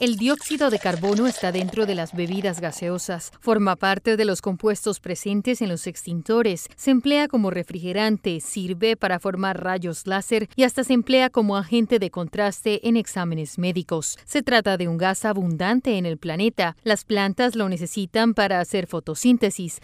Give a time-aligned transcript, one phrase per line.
[0.00, 4.98] El dióxido de carbono está dentro de las bebidas gaseosas, forma parte de los compuestos
[4.98, 10.84] presentes en los extintores, se emplea como refrigerante, sirve para formar rayos láser y hasta
[10.84, 14.18] se emplea como agente de contraste en exámenes médicos.
[14.24, 16.76] Se trata de un gas abundante en el planeta.
[16.82, 19.80] Las plantas lo necesitan para hacer fotosíntesis.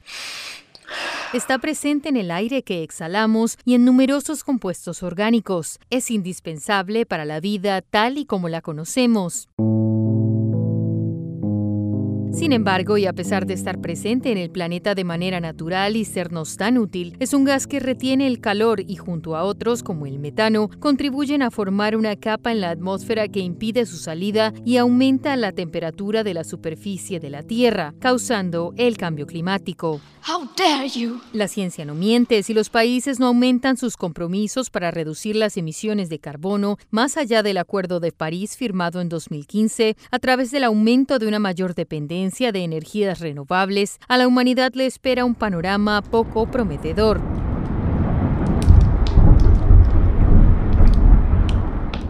[1.35, 5.79] Está presente en el aire que exhalamos y en numerosos compuestos orgánicos.
[5.91, 9.49] Es indispensable para la vida tal y como la conocemos.
[12.37, 16.05] Sin embargo, y a pesar de estar presente en el planeta de manera natural y
[16.05, 20.05] sernos tan útil, es un gas que retiene el calor y junto a otros, como
[20.05, 24.77] el metano, contribuyen a formar una capa en la atmósfera que impide su salida y
[24.77, 30.03] aumenta la temperatura de la superficie de la Tierra, causando el cambio climático.
[31.33, 36.11] La ciencia no miente si los países no aumentan sus compromisos para reducir las emisiones
[36.11, 41.19] de carbono más allá del Acuerdo de París firmado en 2015 a través del aumento
[41.19, 46.51] de una mayor dependencia de energías renovables, a la humanidad le espera un panorama poco
[46.51, 47.21] prometedor.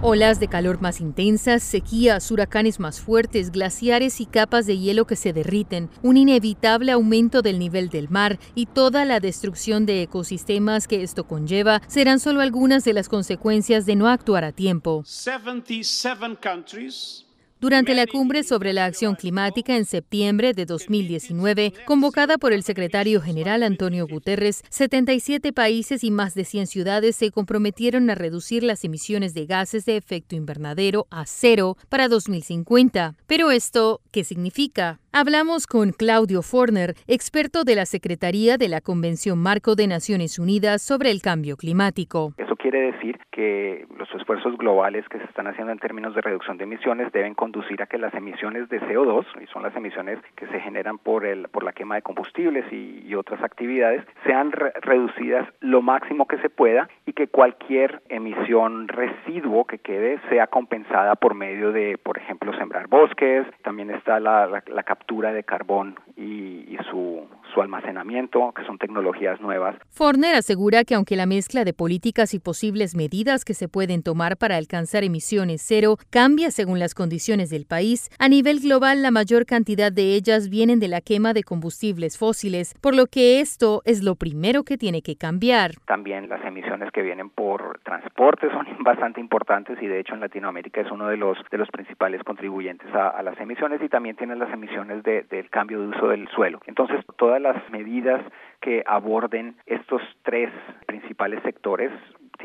[0.02, 5.16] Olas de calor más intensas, sequías, huracanes más fuertes, glaciares y capas de hielo que
[5.16, 10.86] se derriten, un inevitable aumento del nivel del mar y toda la destrucción de ecosistemas
[10.88, 15.02] que esto conlleva serán solo algunas de las consecuencias de no actuar a tiempo.
[15.04, 17.25] 77 countries
[17.66, 23.20] durante la cumbre sobre la acción climática en septiembre de 2019, convocada por el secretario
[23.20, 28.84] general Antonio Guterres, 77 países y más de 100 ciudades se comprometieron a reducir las
[28.84, 33.16] emisiones de gases de efecto invernadero a cero para 2050.
[33.26, 35.00] Pero esto, ¿qué significa?
[35.10, 40.82] Hablamos con Claudio Forner, experto de la Secretaría de la Convención Marco de Naciones Unidas
[40.82, 42.32] sobre el Cambio Climático.
[42.66, 46.64] Quiere decir que los esfuerzos globales que se están haciendo en términos de reducción de
[46.64, 50.58] emisiones deben conducir a que las emisiones de CO2, y son las emisiones que se
[50.58, 56.26] generan por, el, por la quema de combustibles y, otras actividades, sean reducidas lo máximo
[56.26, 61.98] que se pueda y que cualquier emisión residuo que quede sea compensada por medio de,
[61.98, 68.64] por ejemplo, sembrar bosques, también está la captura de carbón y, su, su almacenamiento, que
[68.66, 69.76] son tecnologías nuevas.
[69.88, 74.36] Forner asegura que aunque la mezcla de políticas y posibles medidas que se pueden tomar
[74.36, 79.46] para alcanzar emisiones cero cambia según las condiciones del país, a nivel global la mayor
[79.46, 84.04] cantidad de ellas vienen de la quema de combustibles fósiles, por lo que esto es
[84.04, 85.70] lo primero que tiene que cambiar.
[85.86, 90.82] También las emisiones que vienen por transporte son bastante importantes y de hecho en Latinoamérica
[90.82, 94.38] es uno de los de los principales contribuyentes a, a las emisiones y también tienen
[94.38, 96.60] las emisiones del cambio de uso del suelo.
[96.66, 98.22] Entonces, todas las medidas
[98.60, 100.50] que aborden estos tres
[100.86, 101.92] principales sectores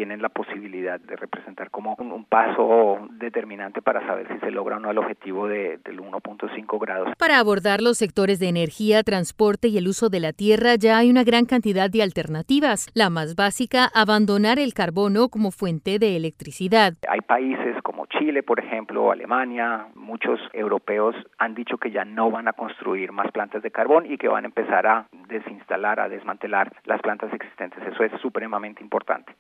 [0.02, 4.80] tienen la posibilidad de representar como un, paso determinante para saber si se logra o
[4.80, 7.10] no el objetivo de, del 1.5 grados.
[7.20, 11.12] Para abordar los sectores de energía, transporte y el uso de la tierra ya hay
[11.12, 12.90] una gran cantidad de alternativas.
[12.96, 16.94] La más básica, abandonar el carbono como fuente de electricidad.
[17.08, 22.48] Hay países como Chile, por ejemplo, Alemania, muchos europeos han dicho que ya no van
[22.48, 26.74] a construir más plantas de carbón y que van a empezar a desinstalar, a desmantelar
[26.86, 27.84] las plantas existentes.
[27.86, 29.36] Eso es supremamente importante.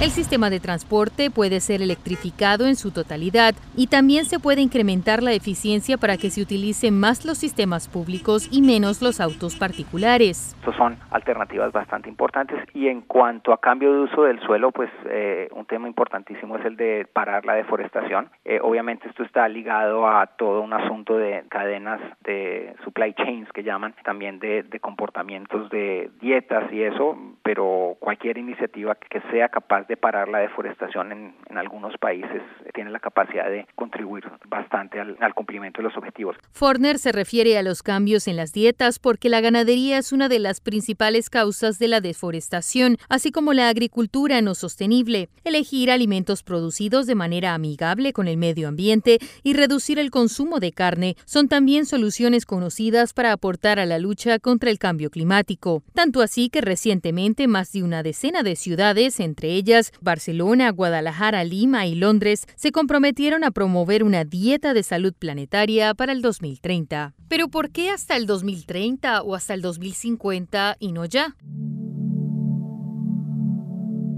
[0.00, 5.22] El sistema de transporte puede ser electrificado en su totalidad y también se puede incrementar
[5.22, 10.56] la eficiencia para que se utilicen más los sistemas públicos y menos los autos particulares.
[10.58, 14.90] Estas son alternativas bastante importantes y en cuanto a cambio de uso del suelo, pues
[15.06, 18.30] eh, un tema importantísimo es el de parar la deforestación.
[18.44, 23.62] Eh, obviamente esto está ligado a todo un asunto de cadenas de supply chains que
[23.62, 29.86] llaman, también de, de comportamientos de dietas y eso, pero cualquier iniciativa que sea capaz
[29.86, 32.42] de parar la deforestación en, algunos países,
[32.72, 36.36] tiene la capacidad de contribuir bastante al, al cumplimiento de los objetivos.
[36.50, 40.40] Forner se refiere a los cambios en las dietas porque la ganadería es una de
[40.40, 45.28] las principales causas de la deforestación, así como la agricultura no sostenible.
[45.44, 50.72] Elegir alimentos producidos de manera amigable con el medio ambiente y reducir el consumo de
[50.72, 55.82] carne son también soluciones conocidas para aportar a la lucha contra el cambio climático.
[55.92, 61.86] Tanto así que recientemente más de una decena de ciudades, entre ellas Barcelona, Guadalajara, Lima
[61.86, 67.14] y Londres, se comprometieron a promover una dieta de salud planetaria para el 2030.
[67.28, 71.36] Pero ¿por qué hasta el 2030 o hasta el 2050 y no ya?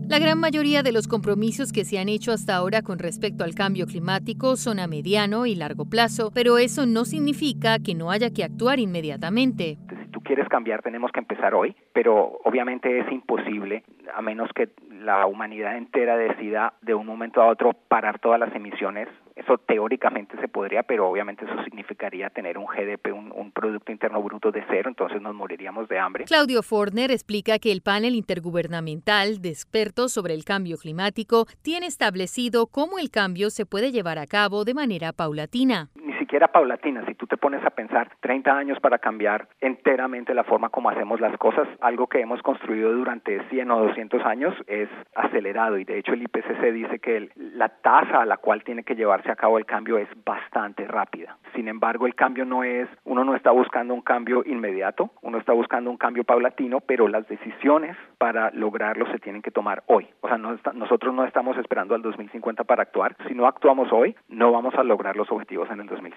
[0.08, 3.56] La gran mayoría de los compromisos que se han hecho hasta ahora con respecto al
[3.56, 8.30] cambio climático son a mediano y largo plazo, pero eso no significa que no haya
[8.30, 9.80] que actuar inmediatamente
[10.20, 13.82] quieres cambiar tenemos que empezar hoy, pero obviamente es imposible
[14.14, 18.54] a menos que la humanidad entera decida de un momento a otro parar todas las
[18.54, 19.08] emisiones.
[19.36, 24.22] Eso teóricamente se podría, pero obviamente eso significaría tener un GDP, un, un Producto Interno
[24.22, 26.24] Bruto de cero, entonces nos moriríamos de hambre.
[26.24, 32.66] Claudio Forner explica que el panel intergubernamental de expertos sobre el cambio climático tiene establecido
[32.66, 35.90] cómo el cambio se puede llevar a cabo de manera paulatina
[36.26, 37.06] siquiera paulatina.
[37.06, 41.20] Si tú te pones a pensar 30 años para cambiar enteramente la forma como hacemos
[41.20, 45.98] las cosas, algo que hemos construido durante 100 o 200 años es acelerado y de
[45.98, 49.56] hecho el IPCC dice que la tasa a la cual tiene que llevarse a cabo
[49.56, 51.36] el cambio es bastante rápida.
[51.54, 55.52] Sin embargo, el cambio no es, uno no está buscando un cambio inmediato, uno está
[55.52, 60.08] buscando un cambio paulatino, pero las decisiones para lograrlo se tienen que tomar hoy.
[60.22, 63.14] O sea, no nosotros no estamos esperando al 2050 para actuar.
[63.28, 66.15] Si no actuamos hoy, no vamos a lograr los objetivos en el 2050.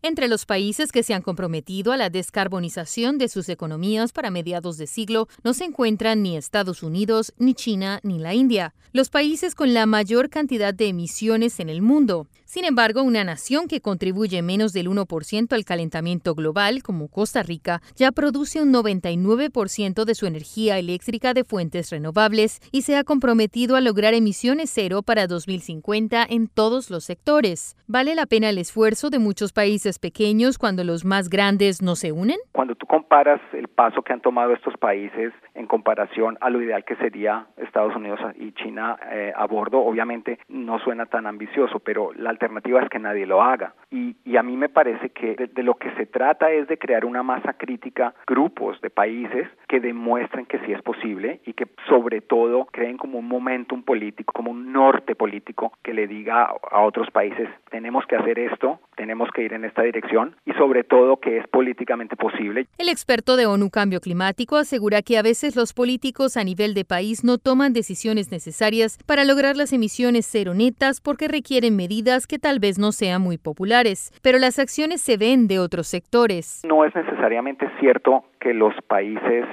[0.00, 4.78] Entre los países que se han comprometido a la descarbonización de sus economías para mediados
[4.78, 9.56] de siglo no se encuentran ni Estados Unidos, ni China, ni la India, los países
[9.56, 12.28] con la mayor cantidad de emisiones en el mundo.
[12.50, 17.82] Sin embargo, una nación que contribuye menos del 1% al calentamiento global, como Costa Rica,
[17.94, 23.76] ya produce un 99% de su energía eléctrica de fuentes renovables y se ha comprometido
[23.76, 27.76] a lograr emisiones cero para 2050 en todos los sectores.
[27.86, 32.12] ¿Vale la pena el esfuerzo de muchos países pequeños cuando los más grandes no se
[32.12, 32.38] unen?
[32.52, 36.82] Cuando tú comparas el paso que han tomado estos países en comparación a lo ideal
[36.86, 42.14] que sería Estados Unidos y China eh, a bordo, obviamente no suena tan ambicioso, pero
[42.14, 43.74] la alternativa es que nadie lo haga.
[43.90, 47.24] Y, a mí me parece que de, lo que se trata es de crear una
[47.24, 52.66] masa crítica, grupos de países que demuestren que sí es posible y que sobre todo
[52.66, 57.48] creen como un momentum político, como un norte político que le diga a otros países,
[57.70, 61.48] tenemos que hacer esto, tenemos que ir en esta dirección y sobre todo que es
[61.48, 62.68] políticamente posible.
[62.78, 66.84] El experto de ONU Cambio Climático asegura que a veces los políticos a nivel de
[66.84, 72.38] país no toman decisiones necesarias para lograr las emisiones cero netas porque requieren medidas que
[72.38, 76.62] tal vez no sean muy populares, pero las acciones se ven de otros sectores.
[76.66, 79.46] No es necesariamente cierto que los países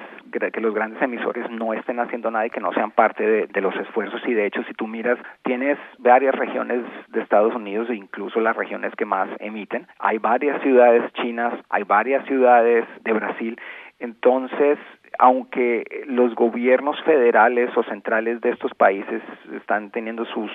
[0.51, 3.75] que los grandes emisores no estén haciendo nada y que no sean parte de, los
[3.77, 4.21] esfuerzos.
[4.27, 8.55] Y de hecho si tú miras tienes varias regiones de Estados Unidos e incluso las
[8.55, 9.87] regiones que más emiten.
[9.99, 13.59] Hay varias ciudades chinas hay varias ciudades de Brasil.
[13.99, 14.77] Entonces
[15.19, 19.21] aunque los gobiernos federales o centrales de estos países
[19.55, 20.51] están teniendo sus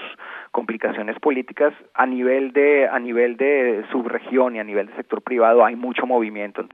[0.50, 5.64] complicaciones políticas a nivel de a nivel de subregión y a nivel de sector privado
[5.64, 6.64] hay mucho movimiento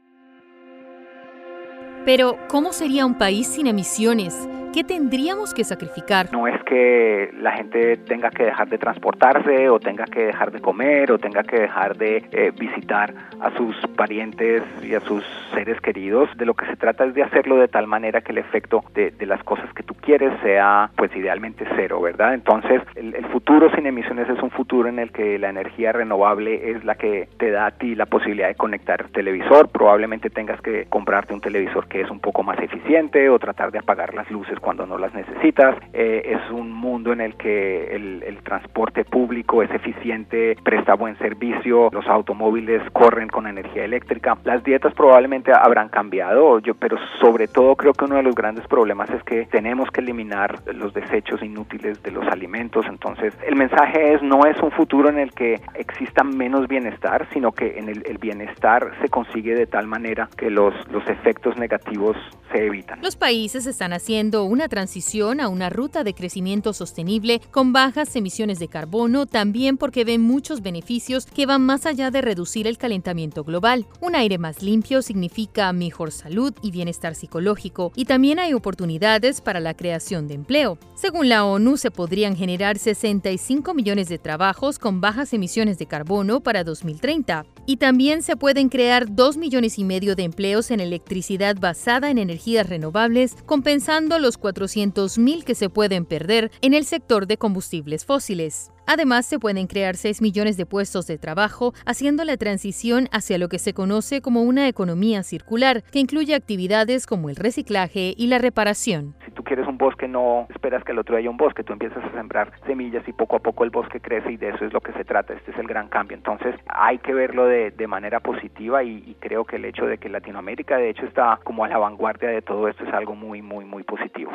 [2.07, 4.49] pero, ¿cómo sería un país sin emisiones?
[4.77, 6.31] ¿Qué tendríamos que sacrificar?
[6.33, 10.61] No es que la gente tenga que dejar de transportarse o tenga que dejar de
[10.61, 15.25] comer o tenga que dejar de eh, visitar a sus parientes y a sus
[15.55, 16.29] seres queridos.
[16.37, 19.15] De lo que se trata es de hacerlo de tal manera que el efecto de,
[19.25, 22.35] las cosas que tú quieres sea pues idealmente cero, ¿verdad?
[22.35, 26.73] Entonces el, el futuro sin emisiones es un futuro en el que la energía renovable
[26.73, 29.69] es la que te da a ti la posibilidad de conectar televisor.
[29.69, 33.79] Probablemente tengas que comprarte un televisor que es un poco más eficiente o tratar de
[33.79, 35.77] apagar las luces cuando no las necesitas.
[35.93, 41.89] Eh, es un mundo en el que el, transporte público es eficiente, presta buen servicio,
[41.93, 44.37] los automóviles corren con energía eléctrica.
[44.45, 48.67] Las dietas probablemente habrán cambiado, yo, pero sobre todo creo que uno de los grandes
[48.69, 52.87] problemas es que tenemos que eliminar los desechos inútiles de los alimentos.
[52.89, 57.53] Entonces, el mensaje es no es un futuro en el que exista menos bienestar, sino
[57.53, 62.17] que en el, el bienestar se consigue de tal manera que los, los efectos negativos
[62.59, 63.01] evitan.
[63.01, 68.17] Los países están haciendo un una transición a una ruta de crecimiento sostenible con bajas
[68.17, 72.79] emisiones de carbono, también porque ven muchos beneficios que van más allá de reducir el
[72.79, 73.87] calentamiento global.
[74.01, 79.61] Un aire más limpio significa mejor salud y bienestar psicológico, y también hay oportunidades para
[79.61, 80.79] la creación de empleo.
[80.95, 86.41] Según la ONU, se podrían generar 65 millones de trabajos con bajas emisiones de carbono
[86.41, 91.57] para 2030, y también se pueden crear 2 millones y medio de empleos en electricidad
[91.61, 97.39] basada en energías renovables, compensando los 400.000 que se pueden perder en el sector de
[97.39, 98.71] combustibles fósiles.
[98.87, 103.49] Además, se pueden crear 6 millones de puestos de trabajo, haciendo la transición hacia lo
[103.49, 108.39] que se conoce como una economía circular, que incluye actividades como el reciclaje y la
[108.39, 109.17] reparación.
[109.25, 112.05] Si tú quieres un bosque, no esperas que el otro haya un bosque, tú empiezas
[112.05, 114.81] a sembrar semillas y poco a poco el bosque crece y de eso es lo
[114.81, 116.17] que se trata, este es el gran cambio.
[116.17, 120.09] Entonces, hay que verlo de, manera positiva y, y creo que el hecho de que
[120.09, 123.65] Latinoamérica, de hecho, está como a la vanguardia de todo esto es algo muy, muy,
[123.65, 124.33] muy positivo.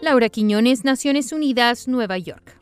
[0.00, 2.61] Laura Quiñones, Naciones Unidas, Nueva York.